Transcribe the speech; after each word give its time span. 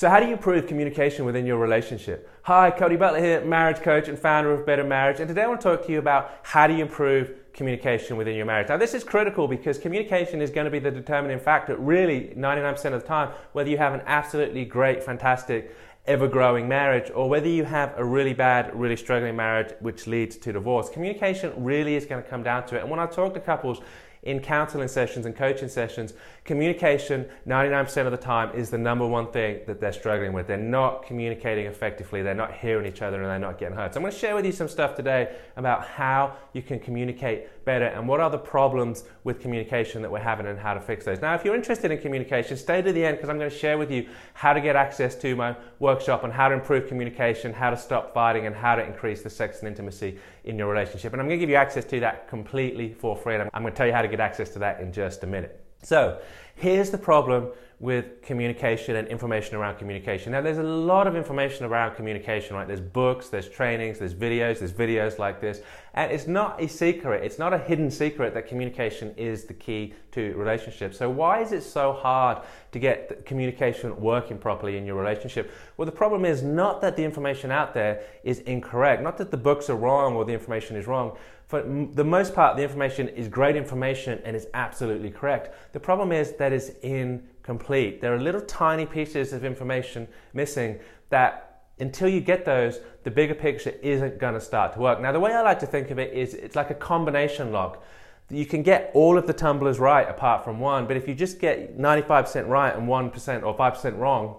So, 0.00 0.08
how 0.08 0.18
do 0.18 0.24
you 0.24 0.32
improve 0.32 0.66
communication 0.66 1.26
within 1.26 1.44
your 1.44 1.58
relationship? 1.58 2.26
Hi, 2.44 2.70
Cody 2.70 2.96
Butler 2.96 3.20
here, 3.20 3.44
marriage 3.44 3.82
coach 3.82 4.08
and 4.08 4.18
founder 4.18 4.50
of 4.50 4.64
Better 4.64 4.82
Marriage. 4.82 5.20
And 5.20 5.28
today 5.28 5.42
I 5.42 5.46
want 5.46 5.60
to 5.60 5.76
talk 5.76 5.84
to 5.84 5.92
you 5.92 5.98
about 5.98 6.38
how 6.42 6.66
do 6.66 6.72
you 6.72 6.80
improve 6.80 7.34
communication 7.52 8.16
within 8.16 8.34
your 8.34 8.46
marriage. 8.46 8.70
Now, 8.70 8.78
this 8.78 8.94
is 8.94 9.04
critical 9.04 9.46
because 9.46 9.76
communication 9.76 10.40
is 10.40 10.48
going 10.48 10.64
to 10.64 10.70
be 10.70 10.78
the 10.78 10.90
determining 10.90 11.38
factor, 11.38 11.76
really, 11.76 12.32
99% 12.34 12.94
of 12.94 13.02
the 13.02 13.06
time, 13.06 13.34
whether 13.52 13.68
you 13.68 13.76
have 13.76 13.92
an 13.92 14.00
absolutely 14.06 14.64
great, 14.64 15.04
fantastic, 15.04 15.76
ever 16.06 16.26
growing 16.26 16.66
marriage 16.66 17.10
or 17.14 17.28
whether 17.28 17.48
you 17.48 17.64
have 17.64 17.92
a 17.98 18.04
really 18.04 18.32
bad, 18.32 18.74
really 18.74 18.96
struggling 18.96 19.36
marriage 19.36 19.74
which 19.80 20.06
leads 20.06 20.38
to 20.38 20.50
divorce. 20.50 20.88
Communication 20.88 21.52
really 21.62 21.94
is 21.94 22.06
going 22.06 22.22
to 22.22 22.26
come 22.26 22.42
down 22.42 22.66
to 22.68 22.76
it. 22.76 22.80
And 22.80 22.90
when 22.90 23.00
I 23.00 23.04
talk 23.04 23.34
to 23.34 23.40
couples, 23.40 23.82
in 24.22 24.40
counseling 24.40 24.88
sessions 24.88 25.24
and 25.24 25.34
coaching 25.34 25.68
sessions, 25.68 26.12
communication 26.44 27.26
99% 27.46 28.04
of 28.04 28.10
the 28.12 28.18
time 28.18 28.54
is 28.54 28.70
the 28.70 28.78
number 28.78 29.06
one 29.06 29.30
thing 29.30 29.60
that 29.66 29.80
they're 29.80 29.92
struggling 29.92 30.32
with. 30.32 30.46
They're 30.46 30.56
not 30.56 31.06
communicating 31.06 31.66
effectively, 31.66 32.22
they're 32.22 32.34
not 32.34 32.52
hearing 32.52 32.86
each 32.86 33.02
other, 33.02 33.22
and 33.22 33.30
they're 33.30 33.38
not 33.38 33.58
getting 33.58 33.76
heard. 33.76 33.94
So, 33.94 33.98
I'm 33.98 34.02
going 34.02 34.12
to 34.12 34.18
share 34.18 34.34
with 34.34 34.44
you 34.44 34.52
some 34.52 34.68
stuff 34.68 34.94
today 34.94 35.34
about 35.56 35.86
how 35.86 36.36
you 36.52 36.62
can 36.62 36.78
communicate 36.78 37.64
better 37.64 37.86
and 37.86 38.06
what 38.08 38.20
are 38.20 38.30
the 38.30 38.38
problems 38.38 39.04
with 39.24 39.40
communication 39.40 40.02
that 40.02 40.10
we're 40.10 40.18
having 40.18 40.46
and 40.46 40.58
how 40.58 40.74
to 40.74 40.80
fix 40.80 41.04
those. 41.04 41.20
Now, 41.20 41.34
if 41.34 41.44
you're 41.44 41.54
interested 41.54 41.90
in 41.90 41.98
communication, 41.98 42.56
stay 42.56 42.82
to 42.82 42.92
the 42.92 43.04
end 43.04 43.16
because 43.16 43.30
I'm 43.30 43.38
going 43.38 43.50
to 43.50 43.56
share 43.56 43.78
with 43.78 43.90
you 43.90 44.08
how 44.34 44.52
to 44.52 44.60
get 44.60 44.76
access 44.76 45.14
to 45.16 45.36
my 45.36 45.56
workshop 45.78 46.24
on 46.24 46.30
how 46.30 46.48
to 46.48 46.54
improve 46.54 46.88
communication, 46.88 47.52
how 47.52 47.70
to 47.70 47.76
stop 47.76 48.12
fighting, 48.12 48.46
and 48.46 48.54
how 48.54 48.74
to 48.74 48.84
increase 48.84 49.22
the 49.22 49.30
sex 49.30 49.60
and 49.60 49.68
intimacy 49.68 50.18
in 50.44 50.58
your 50.58 50.68
relationship. 50.68 51.12
And 51.12 51.20
I'm 51.20 51.28
going 51.28 51.38
to 51.38 51.42
give 51.42 51.50
you 51.50 51.56
access 51.56 51.84
to 51.86 52.00
that 52.00 52.28
completely 52.28 52.92
for 52.92 53.16
free. 53.16 53.34
And 53.34 53.50
I'm 53.52 53.62
going 53.62 53.72
to 53.72 53.76
tell 53.76 53.86
you 53.86 53.92
how 53.92 54.02
to 54.02 54.08
get 54.08 54.20
access 54.20 54.50
to 54.50 54.58
that 54.60 54.80
in 54.80 54.92
just 54.92 55.24
a 55.24 55.26
minute. 55.26 55.64
So, 55.82 56.20
here's 56.60 56.90
the 56.90 56.98
problem 56.98 57.50
with 57.80 58.20
communication 58.20 58.96
and 58.96 59.08
information 59.08 59.56
around 59.56 59.78
communication. 59.78 60.32
Now, 60.32 60.42
there's 60.42 60.58
a 60.58 60.62
lot 60.62 61.06
of 61.06 61.16
information 61.16 61.64
around 61.64 61.94
communication, 61.96 62.54
right? 62.54 62.68
There's 62.68 62.78
books, 62.78 63.30
there's 63.30 63.48
trainings, 63.48 63.98
there's 63.98 64.14
videos, 64.14 64.58
there's 64.58 64.72
videos 64.72 65.18
like 65.18 65.40
this. 65.40 65.62
And 65.94 66.12
it's 66.12 66.26
not 66.26 66.62
a 66.62 66.68
secret, 66.68 67.24
it's 67.24 67.38
not 67.38 67.54
a 67.54 67.58
hidden 67.58 67.90
secret 67.90 68.34
that 68.34 68.46
communication 68.46 69.14
is 69.16 69.44
the 69.44 69.54
key 69.54 69.94
to 70.12 70.34
relationships. 70.34 70.98
So, 70.98 71.08
why 71.08 71.40
is 71.40 71.52
it 71.52 71.62
so 71.62 71.94
hard 71.94 72.42
to 72.72 72.78
get 72.78 73.24
communication 73.24 73.98
working 73.98 74.36
properly 74.36 74.76
in 74.76 74.84
your 74.84 74.96
relationship? 74.96 75.50
Well, 75.78 75.86
the 75.86 75.92
problem 75.92 76.26
is 76.26 76.42
not 76.42 76.82
that 76.82 76.96
the 76.96 77.02
information 77.02 77.50
out 77.50 77.72
there 77.72 78.02
is 78.24 78.40
incorrect, 78.40 79.02
not 79.02 79.16
that 79.16 79.30
the 79.30 79.38
books 79.38 79.70
are 79.70 79.76
wrong 79.76 80.16
or 80.16 80.26
the 80.26 80.34
information 80.34 80.76
is 80.76 80.86
wrong. 80.86 81.16
For 81.50 81.62
the 81.62 82.04
most 82.04 82.32
part, 82.32 82.56
the 82.56 82.62
information 82.62 83.08
is 83.08 83.26
great 83.26 83.56
information 83.56 84.20
and 84.24 84.36
is 84.36 84.46
absolutely 84.54 85.10
correct. 85.10 85.72
The 85.72 85.80
problem 85.80 86.12
is 86.12 86.30
that 86.34 86.49
it's 86.52 86.70
incomplete. 86.82 88.00
There 88.00 88.14
are 88.14 88.20
little 88.20 88.40
tiny 88.40 88.86
pieces 88.86 89.32
of 89.32 89.44
information 89.44 90.08
missing 90.32 90.78
that 91.10 91.64
until 91.78 92.08
you 92.08 92.20
get 92.20 92.44
those, 92.44 92.80
the 93.04 93.10
bigger 93.10 93.34
picture 93.34 93.70
isn't 93.82 94.18
going 94.18 94.34
to 94.34 94.40
start 94.40 94.74
to 94.74 94.78
work. 94.78 95.00
Now, 95.00 95.12
the 95.12 95.20
way 95.20 95.32
I 95.32 95.40
like 95.42 95.58
to 95.60 95.66
think 95.66 95.90
of 95.90 95.98
it 95.98 96.12
is 96.12 96.34
it's 96.34 96.54
like 96.54 96.70
a 96.70 96.74
combination 96.74 97.52
lock. 97.52 97.82
You 98.28 98.46
can 98.46 98.62
get 98.62 98.90
all 98.94 99.18
of 99.18 99.26
the 99.26 99.32
tumblers 99.32 99.78
right 99.78 100.08
apart 100.08 100.44
from 100.44 100.60
one, 100.60 100.86
but 100.86 100.96
if 100.96 101.08
you 101.08 101.14
just 101.14 101.40
get 101.40 101.78
95% 101.78 102.48
right 102.48 102.74
and 102.74 102.86
1% 102.86 103.42
or 103.42 103.56
5% 103.56 103.98
wrong, 103.98 104.36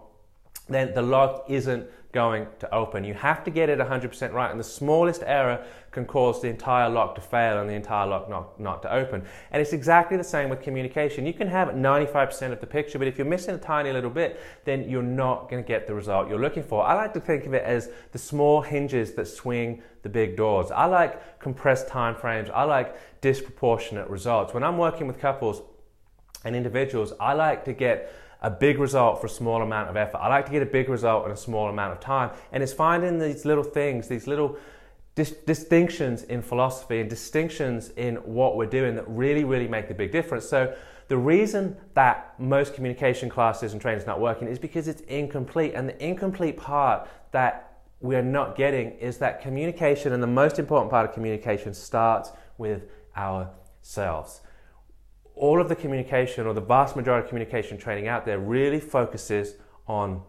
then 0.67 0.94
the 0.94 1.02
lock 1.02 1.45
isn't 1.48 1.88
going 2.12 2.45
to 2.59 2.73
open. 2.73 3.04
You 3.04 3.14
have 3.14 3.44
to 3.45 3.52
get 3.52 3.70
it 3.70 3.80
100% 3.80 4.34
right, 4.34 4.52
and 4.52 4.59
the 4.59 4.64
smallest 4.66 5.23
error 5.26 5.66
can 5.92 6.06
cause 6.06 6.42
the 6.42 6.48
entire 6.50 6.90
lock 6.90 7.16
to 7.16 7.22
fail 7.22 7.59
and 7.59 7.70
the 7.70 7.73
entire 7.73 8.08
lock 8.08 8.30
not, 8.30 8.59
not 8.59 8.82
to 8.82 8.94
open. 8.94 9.23
And 9.52 9.62
it's 9.62 9.73
exactly 9.73 10.17
the 10.17 10.23
same 10.23 10.50
with 10.50 10.62
communication. 10.62 11.26
You 11.26 11.34
can 11.34 11.48
have 11.48 11.70
95% 11.70 12.52
of 12.52 12.59
the 12.59 12.67
picture, 12.67 13.00
but 13.00 13.08
if 13.08 13.17
you're 13.17 13.28
missing 13.28 13.56
a 13.56 13.58
tiny 13.58 13.92
little 13.92 14.09
bit, 14.09 14.39
then 14.66 14.89
you're 14.89 15.02
not 15.02 15.50
going 15.50 15.64
to 15.64 15.67
get 15.67 15.88
the 15.88 15.94
result 15.94 16.30
you're 16.30 16.39
looking 16.39 16.64
for. 16.64 16.86
I 16.86 16.94
like 16.95 17.14
to 17.14 17.20
think 17.20 17.45
of 17.45 17.54
it 17.54 17.64
as 17.64 17.89
the 18.12 18.20
small 18.20 18.62
hinges 18.62 19.14
that 19.14 19.28
swing 19.28 19.82
the 20.04 20.09
big 20.09 20.36
doors. 20.36 20.72
I 20.72 20.86
like 20.86 21.39
compressed 21.39 21.88
time 21.88 22.16
frames. 22.16 22.50
I 22.54 22.64
like 22.64 22.95
disproportionate 23.22 24.10
results. 24.10 24.54
When 24.54 24.64
I'm 24.64 24.78
working 24.78 25.08
with 25.08 25.20
couples 25.20 25.61
and 26.43 26.55
individuals, 26.55 27.14
I 27.20 27.33
like 27.33 27.64
to 27.66 27.73
get 27.73 28.14
a 28.42 28.50
big 28.50 28.80
result 28.80 29.22
for 29.22 29.28
a 29.28 29.30
small 29.30 29.62
amount 29.62 29.90
of 29.90 29.96
effort. 29.96 30.18
I 30.18 30.28
like 30.28 30.46
to 30.48 30.52
get 30.52 30.64
a 30.64 30.68
big 30.68 30.90
result 30.90 31.26
in 31.26 31.32
a 31.32 31.38
small 31.38 31.70
amount 31.70 31.94
of 31.94 32.00
time. 32.00 32.32
And 32.52 32.64
it's 32.64 32.74
finding 32.74 33.20
these 33.20 33.46
little 33.46 33.64
things, 33.64 34.08
these 34.08 34.26
little 34.26 34.58
dis- 35.14 35.32
distinctions 35.46 36.24
in 36.24 36.42
philosophy 36.42 37.00
and 37.00 37.10
distinctions 37.10 37.90
in 37.98 38.16
what 38.16 38.56
we're 38.56 38.66
doing 38.66 38.96
that 38.96 39.08
really, 39.08 39.44
really 39.44 39.68
make 39.68 39.88
the 39.88 39.94
big 39.94 40.12
difference. 40.12 40.50
So 40.50 40.76
the 41.08 41.18
reason 41.18 41.78
that 41.94 42.34
most 42.40 42.74
communication 42.74 43.30
classes 43.30 43.74
and 43.74 43.82
trainings 43.82 44.08
not 44.08 44.20
working 44.20 44.48
is 44.48 44.58
because 44.58 44.88
it's 44.88 45.02
incomplete. 45.02 45.73
And 45.76 45.88
the 45.88 46.04
incomplete 46.04 46.58
part 46.58 47.08
that 47.32 47.82
we're 48.00 48.23
not 48.23 48.56
getting 48.56 48.94
is 48.94 49.20
that 49.20 49.42
communication, 49.42 50.14
and 50.14 50.23
the 50.23 50.28
most 50.28 50.58
important 50.58 50.90
part 50.90 51.08
of 51.08 51.14
communication 51.14 51.76
starts 51.76 52.32
with 52.58 52.88
ourselves 53.16 54.42
all 55.42 55.60
of 55.60 55.68
the 55.68 55.76
communication 55.76 56.46
or 56.46 56.54
the 56.54 56.62
vast 56.62 56.96
majority 56.96 57.24
of 57.26 57.30
communication 57.30 57.76
training 57.76 58.08
out 58.08 58.26
there 58.28 58.38
really 58.38 58.80
focuses 58.80 59.56
on 59.88 60.22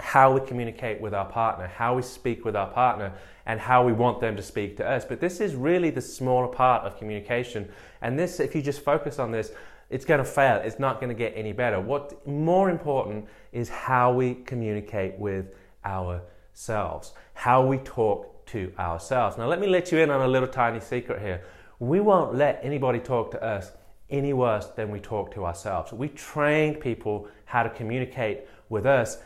how 0.00 0.32
we 0.32 0.44
communicate 0.44 1.00
with 1.00 1.14
our 1.14 1.24
partner, 1.24 1.68
how 1.68 1.94
we 1.94 2.02
speak 2.02 2.44
with 2.44 2.56
our 2.56 2.68
partner, 2.68 3.12
and 3.46 3.60
how 3.60 3.86
we 3.86 3.92
want 3.92 4.20
them 4.20 4.34
to 4.34 4.42
speak 4.42 4.76
to 4.76 4.84
us. 4.86 5.04
But 5.04 5.20
this 5.20 5.40
is 5.40 5.54
really 5.54 5.90
the 5.90 6.00
smaller 6.00 6.48
part 6.48 6.84
of 6.84 6.98
communication. 6.98 7.68
And 8.02 8.18
this, 8.18 8.40
if 8.40 8.56
you 8.56 8.60
just 8.60 8.80
focus 8.80 9.20
on 9.20 9.30
this, 9.30 9.52
it's 9.88 10.04
going 10.04 10.18
to 10.18 10.24
fail. 10.24 10.56
It's 10.56 10.80
not 10.80 11.00
going 11.00 11.10
to 11.10 11.14
get 11.14 11.32
any 11.36 11.52
better. 11.52 11.80
What 11.80 12.26
more 12.26 12.70
important 12.70 13.26
is 13.52 13.68
how 13.68 14.12
we 14.12 14.34
communicate 14.34 15.16
with 15.16 15.54
ourselves, 15.84 17.12
how 17.34 17.64
we 17.64 17.78
talk 17.78 18.46
to 18.46 18.72
ourselves. 18.80 19.38
Now, 19.38 19.46
let 19.46 19.60
me 19.60 19.68
let 19.68 19.92
you 19.92 19.98
in 19.98 20.10
on 20.10 20.22
a 20.22 20.28
little 20.28 20.48
tiny 20.48 20.80
secret 20.80 21.22
here. 21.22 21.44
We 21.78 22.00
won't 22.00 22.34
let 22.34 22.58
anybody 22.64 22.98
talk 22.98 23.30
to 23.30 23.42
us 23.42 23.70
any 24.10 24.32
worse 24.32 24.66
than 24.68 24.90
we 24.90 25.00
talk 25.00 25.32
to 25.34 25.44
ourselves. 25.44 25.92
We 25.92 26.08
train 26.08 26.74
people 26.74 27.28
how 27.44 27.62
to 27.62 27.70
communicate 27.70 28.40
with 28.68 28.86
us 28.86 29.18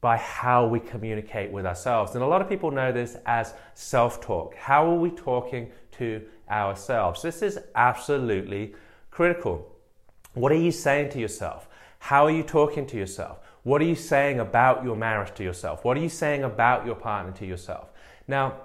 by 0.00 0.16
how 0.16 0.66
we 0.66 0.78
communicate 0.78 1.50
with 1.50 1.66
ourselves. 1.66 2.14
And 2.14 2.22
a 2.22 2.26
lot 2.26 2.40
of 2.40 2.48
people 2.48 2.70
know 2.70 2.92
this 2.92 3.16
as 3.26 3.54
self 3.74 4.20
talk. 4.20 4.54
How 4.54 4.88
are 4.90 4.94
we 4.94 5.10
talking 5.10 5.70
to 5.92 6.22
ourselves? 6.50 7.22
This 7.22 7.42
is 7.42 7.58
absolutely 7.74 8.74
critical. 9.10 9.74
What 10.34 10.52
are 10.52 10.56
you 10.56 10.70
saying 10.70 11.10
to 11.10 11.18
yourself? 11.18 11.68
How 11.98 12.24
are 12.26 12.30
you 12.30 12.42
talking 12.42 12.86
to 12.88 12.96
yourself? 12.96 13.38
What 13.62 13.80
are 13.80 13.86
you 13.86 13.96
saying 13.96 14.38
about 14.38 14.84
your 14.84 14.94
marriage 14.94 15.34
to 15.36 15.42
yourself? 15.42 15.84
What 15.84 15.96
are 15.96 16.00
you 16.00 16.08
saying 16.08 16.44
about 16.44 16.86
your 16.86 16.94
partner 16.94 17.32
to 17.32 17.46
yourself? 17.46 17.88
Now, 18.28 18.60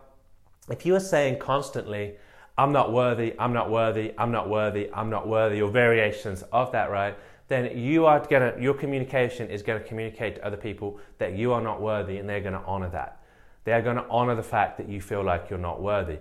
if 0.70 0.86
you 0.86 0.96
are 0.96 1.00
saying 1.00 1.40
constantly, 1.40 2.18
I'm 2.62 2.72
not 2.72 2.94
worthy, 2.94 3.34
I'm 3.40 3.54
not 3.54 3.72
worthy, 3.72 4.14
I'm 4.20 4.32
not 4.32 4.48
worthy, 4.48 4.88
I'm 4.94 5.10
not 5.10 5.28
worthy, 5.28 5.64
or 5.64 5.72
variations 5.72 6.44
of 6.52 6.72
that, 6.74 6.92
right? 6.92 7.18
Then 7.48 7.76
you 7.76 8.06
are 8.06 8.20
gonna, 8.20 8.54
your 8.60 8.76
communication 8.76 9.50
is 9.50 9.64
gonna 9.64 9.80
communicate 9.80 10.36
to 10.36 10.46
other 10.46 10.58
people 10.58 11.00
that 11.18 11.34
you 11.34 11.54
are 11.54 11.62
not 11.62 11.82
worthy 11.82 12.20
and 12.20 12.30
they're 12.30 12.40
gonna 12.40 12.62
honor 12.68 12.90
that. 12.90 13.24
They 13.64 13.72
are 13.72 13.82
gonna 13.82 14.06
honor 14.12 14.36
the 14.36 14.44
fact 14.44 14.78
that 14.78 14.88
you 14.88 15.02
feel 15.02 15.24
like 15.24 15.50
you're 15.50 15.58
not 15.58 15.82
worthy. 15.82 16.20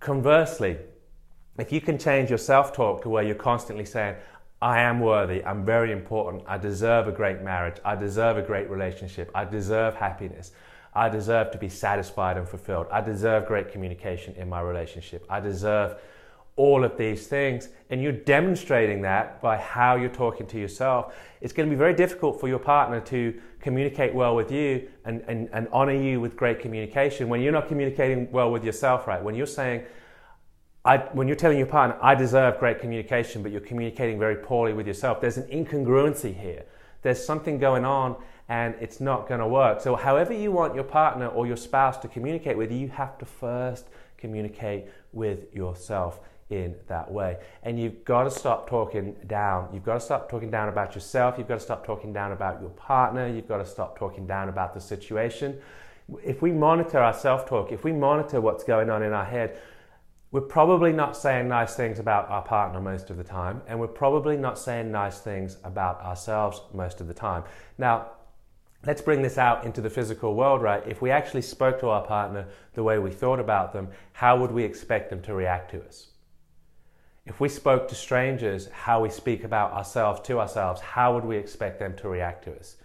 Conversely, 0.00 0.76
if 1.58 1.72
you 1.72 1.80
can 1.80 1.96
change 1.96 2.28
your 2.28 2.36
self 2.36 2.74
talk 2.74 3.00
to 3.04 3.08
where 3.08 3.22
you're 3.22 3.34
constantly 3.34 3.86
saying, 3.86 4.16
I 4.60 4.82
am 4.82 5.00
worthy, 5.00 5.42
I'm 5.42 5.64
very 5.64 5.92
important, 5.92 6.42
I 6.46 6.58
deserve 6.58 7.08
a 7.08 7.12
great 7.12 7.40
marriage, 7.40 7.78
I 7.86 7.96
deserve 7.96 8.36
a 8.36 8.42
great 8.42 8.68
relationship, 8.68 9.30
I 9.34 9.46
deserve 9.46 9.94
happiness. 9.94 10.52
I 10.94 11.08
deserve 11.08 11.50
to 11.52 11.58
be 11.58 11.68
satisfied 11.68 12.36
and 12.36 12.48
fulfilled. 12.48 12.86
I 12.90 13.00
deserve 13.00 13.46
great 13.46 13.70
communication 13.70 14.34
in 14.36 14.48
my 14.48 14.60
relationship. 14.60 15.24
I 15.28 15.40
deserve 15.40 15.96
all 16.58 16.84
of 16.84 16.98
these 16.98 17.26
things. 17.28 17.68
And 17.88 18.02
you're 18.02 18.12
demonstrating 18.12 19.02
that 19.02 19.40
by 19.40 19.56
how 19.56 19.96
you're 19.96 20.10
talking 20.10 20.46
to 20.48 20.58
yourself. 20.58 21.14
It's 21.40 21.52
going 21.52 21.68
to 21.68 21.74
be 21.74 21.78
very 21.78 21.94
difficult 21.94 22.40
for 22.40 22.48
your 22.48 22.58
partner 22.58 23.00
to 23.02 23.40
communicate 23.60 24.12
well 24.12 24.34
with 24.34 24.50
you 24.50 24.88
and, 25.04 25.22
and, 25.28 25.48
and 25.52 25.68
honor 25.72 25.94
you 25.94 26.20
with 26.20 26.36
great 26.36 26.60
communication 26.60 27.28
when 27.28 27.40
you're 27.40 27.52
not 27.52 27.68
communicating 27.68 28.30
well 28.32 28.50
with 28.50 28.64
yourself, 28.64 29.06
right? 29.06 29.22
When 29.22 29.34
you're 29.34 29.46
saying, 29.46 29.84
I, 30.84 30.98
when 31.12 31.28
you're 31.28 31.36
telling 31.36 31.58
your 31.58 31.66
partner, 31.66 31.96
I 32.02 32.14
deserve 32.14 32.58
great 32.58 32.80
communication, 32.80 33.42
but 33.42 33.52
you're 33.52 33.60
communicating 33.60 34.18
very 34.18 34.36
poorly 34.36 34.72
with 34.72 34.86
yourself, 34.86 35.20
there's 35.20 35.36
an 35.36 35.48
incongruency 35.48 36.38
here. 36.38 36.64
There's 37.02 37.24
something 37.24 37.58
going 37.58 37.84
on 37.84 38.16
and 38.48 38.74
it's 38.80 39.00
not 39.00 39.28
going 39.28 39.40
to 39.40 39.46
work. 39.46 39.80
So, 39.80 39.94
however 39.94 40.32
you 40.32 40.50
want 40.50 40.74
your 40.74 40.84
partner 40.84 41.26
or 41.26 41.46
your 41.46 41.56
spouse 41.56 41.98
to 41.98 42.08
communicate 42.08 42.56
with 42.56 42.72
you, 42.72 42.78
you 42.78 42.88
have 42.88 43.18
to 43.18 43.26
first 43.26 43.88
communicate 44.16 44.86
with 45.12 45.54
yourself 45.54 46.20
in 46.50 46.74
that 46.86 47.10
way. 47.10 47.36
And 47.62 47.78
you've 47.78 48.04
got 48.04 48.24
to 48.24 48.30
stop 48.30 48.68
talking 48.68 49.14
down. 49.26 49.68
You've 49.72 49.84
got 49.84 49.94
to 49.94 50.00
stop 50.00 50.30
talking 50.30 50.50
down 50.50 50.68
about 50.68 50.94
yourself. 50.94 51.34
You've 51.36 51.48
got 51.48 51.58
to 51.58 51.64
stop 51.64 51.84
talking 51.84 52.12
down 52.12 52.32
about 52.32 52.60
your 52.60 52.70
partner. 52.70 53.28
You've 53.28 53.48
got 53.48 53.58
to 53.58 53.66
stop 53.66 53.98
talking 53.98 54.26
down 54.26 54.48
about 54.48 54.72
the 54.72 54.80
situation. 54.80 55.60
If 56.24 56.40
we 56.40 56.52
monitor 56.52 56.98
our 56.98 57.12
self 57.12 57.46
talk, 57.46 57.70
if 57.70 57.84
we 57.84 57.92
monitor 57.92 58.40
what's 58.40 58.64
going 58.64 58.88
on 58.88 59.02
in 59.02 59.12
our 59.12 59.26
head, 59.26 59.60
we're 60.30 60.40
probably 60.42 60.92
not 60.92 61.16
saying 61.16 61.48
nice 61.48 61.74
things 61.74 61.98
about 61.98 62.28
our 62.28 62.42
partner 62.42 62.80
most 62.80 63.08
of 63.08 63.16
the 63.16 63.24
time, 63.24 63.62
and 63.66 63.80
we're 63.80 63.86
probably 63.86 64.36
not 64.36 64.58
saying 64.58 64.92
nice 64.92 65.20
things 65.20 65.56
about 65.64 66.00
ourselves 66.02 66.60
most 66.74 67.00
of 67.00 67.08
the 67.08 67.14
time. 67.14 67.44
Now, 67.78 68.10
let's 68.86 69.02
bring 69.02 69.22
this 69.22 69.38
out 69.38 69.64
into 69.64 69.80
the 69.80 69.90
physical 69.90 70.34
world, 70.34 70.62
right? 70.62 70.82
If 70.86 71.02
we 71.02 71.10
actually 71.10 71.42
spoke 71.42 71.80
to 71.80 71.88
our 71.88 72.06
partner 72.06 72.46
the 72.74 72.82
way 72.82 72.98
we 72.98 73.10
thought 73.10 73.40
about 73.40 73.72
them, 73.72 73.88
how 74.12 74.38
would 74.38 74.52
we 74.52 74.64
expect 74.64 75.10
them 75.10 75.22
to 75.22 75.34
react 75.34 75.70
to 75.72 75.84
us? 75.84 76.08
If 77.26 77.40
we 77.40 77.48
spoke 77.48 77.88
to 77.88 77.94
strangers 77.94 78.68
how 78.68 79.02
we 79.02 79.10
speak 79.10 79.44
about 79.44 79.72
ourselves 79.72 80.20
to 80.22 80.38
ourselves, 80.38 80.80
how 80.80 81.14
would 81.14 81.24
we 81.24 81.36
expect 81.36 81.78
them 81.78 81.94
to 81.96 82.08
react 82.08 82.44
to 82.44 82.56
us? 82.56 82.76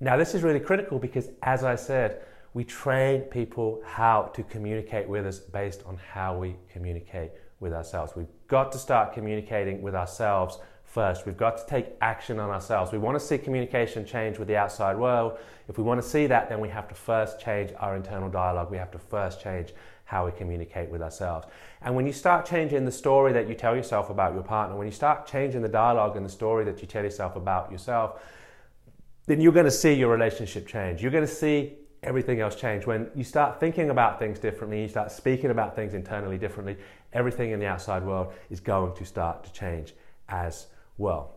Now, 0.00 0.18
this 0.18 0.34
is 0.34 0.42
really 0.42 0.60
critical 0.60 0.98
because, 0.98 1.30
as 1.42 1.64
I 1.64 1.76
said, 1.76 2.20
we 2.52 2.64
train 2.64 3.22
people 3.22 3.82
how 3.86 4.30
to 4.34 4.42
communicate 4.42 5.08
with 5.08 5.26
us 5.26 5.38
based 5.38 5.82
on 5.86 5.96
how 6.12 6.36
we 6.36 6.56
communicate 6.70 7.30
with 7.60 7.72
ourselves. 7.72 8.14
We've 8.14 8.26
got 8.48 8.72
to 8.72 8.78
start 8.78 9.14
communicating 9.14 9.80
with 9.80 9.94
ourselves 9.94 10.58
first. 10.86 11.26
We've 11.26 11.36
got 11.36 11.58
to 11.58 11.66
take 11.66 11.88
action 12.00 12.40
on 12.40 12.50
ourselves. 12.50 12.92
We 12.92 12.98
want 12.98 13.18
to 13.18 13.24
see 13.24 13.38
communication 13.38 14.06
change 14.06 14.38
with 14.38 14.48
the 14.48 14.56
outside 14.56 14.96
world. 14.96 15.38
If 15.68 15.76
we 15.76 15.84
want 15.84 16.00
to 16.00 16.08
see 16.08 16.26
that, 16.28 16.48
then 16.48 16.60
we 16.60 16.68
have 16.68 16.88
to 16.88 16.94
first 16.94 17.40
change 17.40 17.72
our 17.78 17.96
internal 17.96 18.30
dialogue. 18.30 18.70
We 18.70 18.78
have 18.78 18.90
to 18.92 18.98
first 18.98 19.42
change 19.42 19.74
how 20.04 20.24
we 20.24 20.32
communicate 20.32 20.88
with 20.88 21.02
ourselves. 21.02 21.48
And 21.82 21.94
when 21.96 22.06
you 22.06 22.12
start 22.12 22.46
changing 22.46 22.84
the 22.84 22.92
story 22.92 23.32
that 23.32 23.48
you 23.48 23.54
tell 23.54 23.74
yourself 23.74 24.08
about 24.08 24.34
your 24.34 24.44
partner, 24.44 24.76
when 24.76 24.86
you 24.86 24.92
start 24.92 25.26
changing 25.26 25.62
the 25.62 25.68
dialogue 25.68 26.16
and 26.16 26.24
the 26.24 26.30
story 26.30 26.64
that 26.64 26.80
you 26.80 26.86
tell 26.86 27.02
yourself 27.02 27.34
about 27.34 27.72
yourself, 27.72 28.22
then 29.26 29.40
you're 29.40 29.52
going 29.52 29.64
to 29.64 29.70
see 29.70 29.92
your 29.92 30.10
relationship 30.10 30.68
change. 30.68 31.02
You're 31.02 31.10
going 31.10 31.26
to 31.26 31.32
see 31.32 31.74
everything 32.04 32.40
else 32.40 32.54
change. 32.54 32.86
When 32.86 33.10
you 33.16 33.24
start 33.24 33.58
thinking 33.58 33.90
about 33.90 34.20
things 34.20 34.38
differently, 34.38 34.82
you 34.82 34.88
start 34.88 35.10
speaking 35.10 35.50
about 35.50 35.74
things 35.74 35.92
internally 35.94 36.38
differently, 36.38 36.76
everything 37.12 37.50
in 37.50 37.58
the 37.58 37.66
outside 37.66 38.04
world 38.04 38.32
is 38.48 38.60
going 38.60 38.94
to 38.94 39.04
start 39.04 39.42
to 39.44 39.52
change 39.52 39.92
as 40.28 40.66
well. 40.98 41.36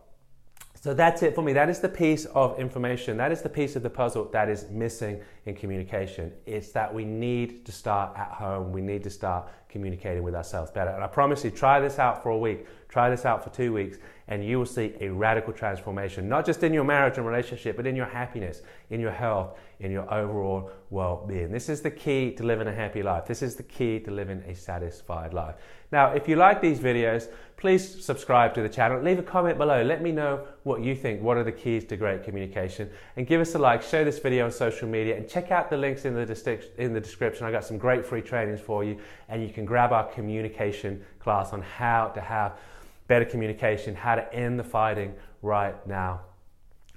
So 0.82 0.94
that's 0.94 1.22
it 1.22 1.34
for 1.34 1.42
me. 1.42 1.52
That 1.52 1.68
is 1.68 1.80
the 1.80 1.90
piece 1.90 2.24
of 2.26 2.58
information. 2.58 3.18
That 3.18 3.32
is 3.32 3.42
the 3.42 3.50
piece 3.50 3.76
of 3.76 3.82
the 3.82 3.90
puzzle 3.90 4.30
that 4.32 4.48
is 4.48 4.70
missing 4.70 5.20
in 5.44 5.54
communication. 5.54 6.32
It's 6.46 6.72
that 6.72 6.92
we 6.92 7.04
need 7.04 7.66
to 7.66 7.72
start 7.72 8.16
at 8.16 8.30
home. 8.30 8.72
We 8.72 8.80
need 8.80 9.02
to 9.02 9.10
start 9.10 9.48
communicating 9.70 10.22
with 10.22 10.34
ourselves 10.34 10.70
better. 10.70 10.90
And 10.90 11.02
I 11.02 11.06
promise 11.06 11.44
you, 11.44 11.50
try 11.50 11.80
this 11.80 11.98
out 11.98 12.22
for 12.22 12.30
a 12.30 12.38
week, 12.38 12.66
try 12.88 13.08
this 13.08 13.24
out 13.24 13.42
for 13.42 13.50
two 13.50 13.72
weeks, 13.72 13.98
and 14.28 14.44
you 14.44 14.58
will 14.58 14.66
see 14.66 14.94
a 15.00 15.08
radical 15.08 15.52
transformation, 15.52 16.28
not 16.28 16.46
just 16.46 16.62
in 16.62 16.72
your 16.72 16.84
marriage 16.84 17.16
and 17.18 17.26
relationship, 17.26 17.76
but 17.76 17.86
in 17.86 17.96
your 17.96 18.06
happiness, 18.06 18.62
in 18.90 19.00
your 19.00 19.10
health, 19.10 19.58
in 19.80 19.90
your 19.90 20.12
overall 20.12 20.70
well 20.90 21.24
being. 21.26 21.50
This 21.50 21.68
is 21.68 21.80
the 21.80 21.90
key 21.90 22.32
to 22.32 22.44
living 22.44 22.68
a 22.68 22.74
happy 22.74 23.02
life. 23.02 23.26
This 23.26 23.42
is 23.42 23.56
the 23.56 23.62
key 23.62 23.98
to 24.00 24.10
living 24.10 24.42
a 24.46 24.54
satisfied 24.54 25.32
life. 25.32 25.56
Now, 25.92 26.12
if 26.12 26.28
you 26.28 26.36
like 26.36 26.60
these 26.60 26.78
videos, 26.78 27.28
please 27.56 28.04
subscribe 28.04 28.54
to 28.54 28.62
the 28.62 28.68
channel. 28.68 29.02
Leave 29.02 29.18
a 29.18 29.22
comment 29.24 29.58
below. 29.58 29.82
Let 29.82 30.02
me 30.02 30.12
know 30.12 30.46
what 30.62 30.82
you 30.82 30.94
think. 30.94 31.20
What 31.20 31.36
are 31.36 31.42
the 31.42 31.52
keys 31.52 31.84
to 31.86 31.96
great 31.96 32.22
communication? 32.22 32.88
And 33.16 33.26
give 33.26 33.40
us 33.40 33.54
a 33.56 33.58
like, 33.58 33.82
share 33.82 34.04
this 34.04 34.20
video 34.20 34.44
on 34.44 34.52
social 34.52 34.88
media, 34.88 35.16
and 35.16 35.28
check 35.28 35.50
out 35.50 35.68
the 35.68 35.76
links 35.76 36.04
in 36.04 36.14
the, 36.14 36.60
in 36.78 36.92
the 36.92 37.00
description. 37.00 37.46
I 37.46 37.50
got 37.50 37.64
some 37.64 37.78
great 37.78 38.06
free 38.06 38.22
trainings 38.22 38.60
for 38.60 38.84
you, 38.84 38.98
and 39.28 39.42
you 39.42 39.52
can 39.60 39.66
grab 39.66 39.92
our 39.92 40.04
communication 40.04 41.04
class 41.18 41.52
on 41.52 41.60
how 41.60 42.08
to 42.08 42.20
have 42.20 42.56
better 43.08 43.26
communication, 43.26 43.94
how 43.94 44.14
to 44.14 44.34
end 44.34 44.58
the 44.58 44.64
fighting 44.64 45.14
right 45.42 45.86
now, 45.86 46.22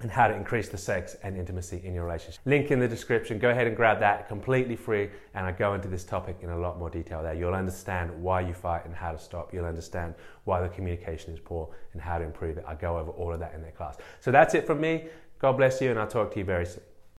and 0.00 0.10
how 0.10 0.26
to 0.26 0.34
increase 0.34 0.70
the 0.70 0.78
sex 0.78 1.14
and 1.22 1.36
intimacy 1.36 1.80
in 1.84 1.94
your 1.94 2.04
relationship. 2.04 2.40
Link 2.46 2.70
in 2.70 2.78
the 2.78 2.88
description. 2.88 3.38
Go 3.38 3.50
ahead 3.50 3.66
and 3.66 3.76
grab 3.76 4.00
that 4.00 4.28
completely 4.28 4.76
free, 4.76 5.10
and 5.34 5.44
I 5.44 5.52
go 5.52 5.74
into 5.74 5.88
this 5.88 6.04
topic 6.04 6.38
in 6.40 6.48
a 6.50 6.58
lot 6.58 6.78
more 6.78 6.88
detail 6.88 7.22
there. 7.22 7.34
You'll 7.34 7.54
understand 7.54 8.10
why 8.22 8.40
you 8.40 8.54
fight 8.54 8.86
and 8.86 8.94
how 8.94 9.12
to 9.12 9.18
stop. 9.18 9.52
You'll 9.52 9.66
understand 9.66 10.14
why 10.44 10.62
the 10.62 10.68
communication 10.68 11.34
is 11.34 11.40
poor 11.40 11.68
and 11.92 12.00
how 12.00 12.18
to 12.18 12.24
improve 12.24 12.56
it. 12.56 12.64
I 12.66 12.74
go 12.74 12.96
over 12.96 13.10
all 13.10 13.32
of 13.32 13.40
that 13.40 13.54
in 13.54 13.60
that 13.62 13.76
class. 13.76 13.98
So 14.20 14.30
that's 14.30 14.54
it 14.54 14.66
from 14.66 14.80
me. 14.80 15.08
God 15.38 15.52
bless 15.52 15.82
you, 15.82 15.90
and 15.90 15.98
I'll 15.98 16.06
talk 16.06 16.32
to 16.32 16.38
you 16.38 16.44
very 16.46 16.64
soon. 16.64 16.82